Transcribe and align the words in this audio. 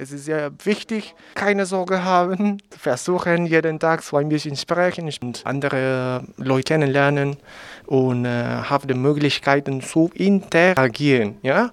Es 0.00 0.12
ist 0.12 0.24
sehr 0.24 0.50
wichtig, 0.64 1.14
keine 1.34 1.66
Sorge 1.66 2.02
haben, 2.02 2.56
versuchen 2.70 3.44
jeden 3.44 3.78
Tag 3.78 4.02
so 4.02 4.16
ein 4.16 4.30
bisschen 4.30 4.56
sprechen 4.56 5.10
und 5.20 5.42
andere 5.44 6.24
Leute 6.38 6.72
kennenlernen 6.72 7.36
und 7.84 8.24
äh, 8.24 8.62
haben 8.62 8.88
die 8.88 8.94
Möglichkeiten 8.94 9.82
zu 9.82 10.10
interagieren. 10.14 11.36
Ja? 11.42 11.70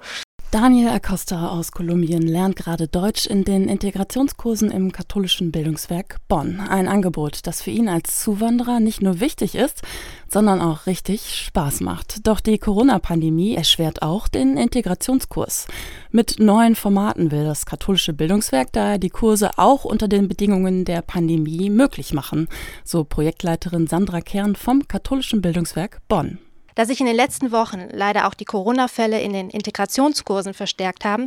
Daniel 0.49 0.88
Acosta 0.88 1.49
aus 1.49 1.73
Kolumbien 1.73 2.21
lernt 2.21 2.55
gerade 2.55 2.88
Deutsch 2.88 3.25
in 3.25 3.44
den 3.44 3.68
Integrationskursen 3.68 4.71
im 4.71 4.93
katholischen 4.93 5.52
Bildungswerk 5.52 6.20
Bonn. 6.29 6.61
Ein 6.61 6.88
Angebot, 6.88 7.46
das 7.46 7.61
für 7.61 7.71
ihn 7.71 7.89
als 7.89 8.23
Zuwanderer 8.23 8.79
nicht 8.79 9.02
nur 9.02 9.20
wichtig 9.20 9.55
ist, 9.55 9.82
sondern 10.29 10.61
auch 10.61 10.86
richtig 10.86 11.36
Spaß 11.36 11.82
macht. 11.82 12.25
Doch 12.25 12.39
die 12.39 12.60
Corona-Pandemie 12.60 13.55
erschwert 13.55 14.02
auch 14.02 14.29
den 14.29 14.55
Integrationskurs. 14.55 15.68
Mit 16.11 16.39
neuen 16.39 16.75
Formaten 16.75 17.29
will 17.29 17.43
das 17.43 17.66
katholische 17.66 18.14
Bildungswerk 18.14 18.71
daher 18.71 19.00
die 19.00 19.09
Kurse 19.09 19.57
auch 19.57 19.84
unter 19.84 20.07
den 20.07 20.29
Bedingungen 20.29 20.86
der 20.86 21.01
Pandemie 21.01 21.70
möglich 21.70 22.14
machen, 22.14 22.48
so 22.86 23.04
Projektleiterin 23.04 23.87
Sandra 23.87 24.21
Kern 24.21 24.56
vom 24.56 24.87
katholischen 24.87 25.42
Bildungswerk 25.42 26.00
Bonn. 26.07 26.39
Da 26.77 26.86
sich 26.86 26.99
in 26.99 27.07
den 27.07 27.15
letzten 27.15 27.51
Wochen 27.51 27.89
leider 27.91 28.27
auch 28.27 28.36
die 28.36 28.45
Corona-Fälle 28.45 29.19
in 29.19 29.33
den 29.33 29.49
Integrationskursen 29.49 30.54
verstärkt 30.54 31.05
haben, 31.05 31.25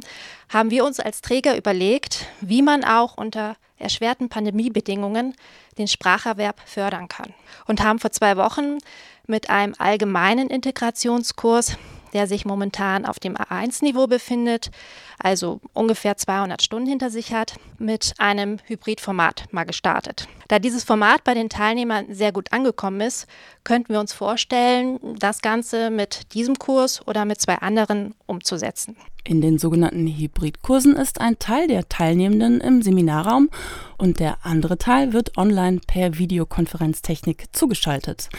haben 0.48 0.70
wir 0.70 0.84
uns 0.84 1.00
als 1.00 1.22
Träger 1.22 1.56
überlegt, 1.56 2.26
wie 2.40 2.62
man 2.62 2.84
auch 2.84 3.16
unter 3.16 3.56
erschwerten 3.76 4.28
Pandemiebedingungen 4.28 5.34
den 5.76 5.88
Spracherwerb 5.88 6.60
fördern 6.66 7.08
kann. 7.08 7.34
Und 7.66 7.82
haben 7.82 7.98
vor 7.98 8.12
zwei 8.12 8.36
Wochen 8.36 8.78
mit 9.26 9.50
einem 9.50 9.74
allgemeinen 9.76 10.50
Integrationskurs 10.50 11.76
der 12.12 12.26
sich 12.26 12.44
momentan 12.44 13.04
auf 13.04 13.18
dem 13.18 13.36
A1-Niveau 13.36 14.06
befindet, 14.06 14.70
also 15.18 15.60
ungefähr 15.72 16.16
200 16.16 16.62
Stunden 16.62 16.88
hinter 16.88 17.10
sich 17.10 17.32
hat, 17.32 17.54
mit 17.78 18.14
einem 18.18 18.58
Hybridformat 18.66 19.52
mal 19.52 19.64
gestartet. 19.64 20.26
Da 20.48 20.58
dieses 20.58 20.84
Format 20.84 21.24
bei 21.24 21.34
den 21.34 21.48
Teilnehmern 21.48 22.06
sehr 22.10 22.32
gut 22.32 22.52
angekommen 22.52 23.00
ist, 23.00 23.26
könnten 23.64 23.92
wir 23.92 24.00
uns 24.00 24.12
vorstellen, 24.12 24.98
das 25.18 25.42
Ganze 25.42 25.90
mit 25.90 26.34
diesem 26.34 26.58
Kurs 26.58 27.06
oder 27.06 27.24
mit 27.24 27.40
zwei 27.40 27.56
anderen 27.56 28.14
umzusetzen. 28.26 28.96
In 29.22 29.40
den 29.40 29.58
sogenannten 29.58 30.06
Hybridkursen 30.06 30.96
ist 30.96 31.20
ein 31.20 31.38
Teil 31.38 31.68
der 31.68 31.88
Teilnehmenden 31.88 32.60
im 32.60 32.82
Seminarraum 32.82 33.50
und 33.98 34.18
der 34.18 34.38
andere 34.44 34.78
Teil 34.78 35.12
wird 35.12 35.36
online 35.36 35.80
per 35.86 36.18
Videokonferenztechnik 36.18 37.44
zugeschaltet. 37.52 38.30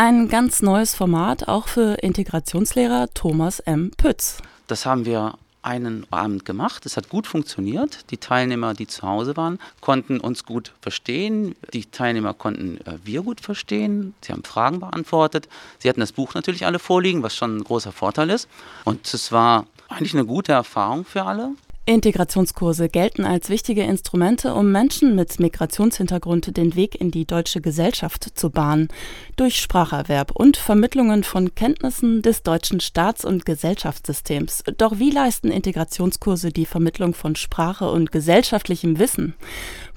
Ein 0.00 0.28
ganz 0.28 0.62
neues 0.62 0.94
Format 0.94 1.48
auch 1.48 1.66
für 1.66 1.94
Integrationslehrer 1.94 3.08
Thomas 3.14 3.58
M. 3.58 3.90
Pütz. 3.96 4.38
Das 4.68 4.86
haben 4.86 5.06
wir 5.06 5.34
einen 5.62 6.06
Abend 6.12 6.44
gemacht. 6.44 6.86
Es 6.86 6.96
hat 6.96 7.08
gut 7.08 7.26
funktioniert. 7.26 8.08
Die 8.12 8.18
Teilnehmer, 8.18 8.74
die 8.74 8.86
zu 8.86 9.02
Hause 9.02 9.36
waren, 9.36 9.58
konnten 9.80 10.20
uns 10.20 10.44
gut 10.44 10.72
verstehen. 10.80 11.56
Die 11.72 11.86
Teilnehmer 11.86 12.32
konnten 12.32 12.78
äh, 12.86 12.98
wir 13.02 13.22
gut 13.22 13.40
verstehen. 13.40 14.14
Sie 14.20 14.32
haben 14.32 14.44
Fragen 14.44 14.78
beantwortet. 14.78 15.48
Sie 15.80 15.88
hatten 15.88 15.98
das 15.98 16.12
Buch 16.12 16.32
natürlich 16.32 16.64
alle 16.64 16.78
vorliegen, 16.78 17.24
was 17.24 17.34
schon 17.34 17.56
ein 17.56 17.64
großer 17.64 17.90
Vorteil 17.90 18.30
ist. 18.30 18.48
Und 18.84 19.12
es 19.12 19.32
war 19.32 19.66
eigentlich 19.88 20.14
eine 20.14 20.26
gute 20.26 20.52
Erfahrung 20.52 21.06
für 21.06 21.24
alle. 21.24 21.54
Integrationskurse 21.88 22.90
gelten 22.90 23.24
als 23.24 23.48
wichtige 23.48 23.82
Instrumente, 23.82 24.52
um 24.52 24.70
Menschen 24.70 25.14
mit 25.14 25.40
Migrationshintergrund 25.40 26.54
den 26.58 26.76
Weg 26.76 27.00
in 27.00 27.10
die 27.10 27.24
deutsche 27.24 27.62
Gesellschaft 27.62 28.38
zu 28.38 28.50
bahnen, 28.50 28.88
durch 29.36 29.58
Spracherwerb 29.58 30.32
und 30.32 30.58
Vermittlungen 30.58 31.24
von 31.24 31.54
Kenntnissen 31.54 32.20
des 32.20 32.42
deutschen 32.42 32.80
Staats- 32.80 33.24
und 33.24 33.46
Gesellschaftssystems. 33.46 34.64
Doch 34.76 34.98
wie 34.98 35.10
leisten 35.10 35.50
Integrationskurse 35.50 36.50
die 36.50 36.66
Vermittlung 36.66 37.14
von 37.14 37.36
Sprache 37.36 37.90
und 37.90 38.12
gesellschaftlichem 38.12 38.98
Wissen? 38.98 39.34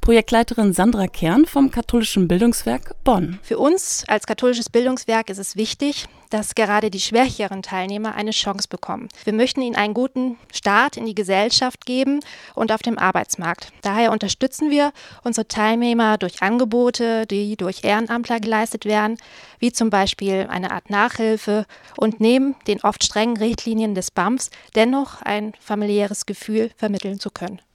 Projektleiterin 0.02 0.74
Sandra 0.74 1.08
Kern 1.08 1.46
vom 1.46 1.70
Katholischen 1.70 2.28
Bildungswerk 2.28 2.96
Bonn. 3.04 3.38
Für 3.44 3.60
uns 3.60 4.04
als 4.08 4.26
katholisches 4.26 4.70
Bildungswerk 4.70 5.30
ist 5.30 5.38
es 5.38 5.56
wichtig, 5.56 6.08
dass 6.32 6.56
gerade 6.56 6.90
die 6.90 7.00
schwächeren 7.00 7.62
Teilnehmer 7.62 8.16
eine 8.16 8.32
Chance 8.32 8.68
bekommen. 8.68 9.10
Wir 9.26 9.34
möchten 9.34 9.62
ihnen 9.62 9.76
einen 9.76 9.94
guten 9.94 10.38
Start 10.52 10.98
in 10.98 11.06
die 11.06 11.14
Gesellschaft 11.14 11.81
geben 11.86 12.20
und 12.56 12.72
auf 12.72 12.82
dem 12.82 12.98
Arbeitsmarkt. 12.98 13.72
Daher 13.82 14.12
unterstützen 14.12 14.70
wir 14.70 14.92
unsere 15.24 15.48
Teilnehmer 15.48 16.18
durch 16.18 16.42
Angebote, 16.42 17.26
die 17.26 17.56
durch 17.56 17.84
Ehrenamtler 17.84 18.40
geleistet 18.40 18.86
werden, 18.86 19.18
wie 19.60 19.72
zum 19.72 19.90
Beispiel 19.90 20.48
eine 20.50 20.72
Art 20.72 20.90
Nachhilfe 20.90 21.66
und 21.98 22.20
neben 22.20 22.56
den 22.68 22.82
oft 22.82 23.04
strengen 23.04 23.38
Richtlinien 23.38 23.96
des 23.96 24.12
BAMFs 24.12 24.50
dennoch 24.76 25.22
ein 25.22 25.54
familiäres 25.60 26.26
Gefühl 26.26 26.72
vermitteln 26.76 27.20
zu 27.20 27.30
können. 27.30 27.62